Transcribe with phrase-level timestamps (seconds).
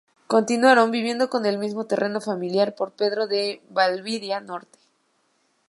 [0.25, 4.79] Continuaron viviendo en el mismo terreno familiar en Pedro de Valdivia Norte.